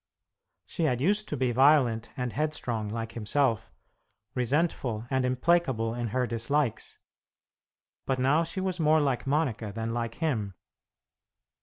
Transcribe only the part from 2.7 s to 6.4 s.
like himself, resentful and implacable in her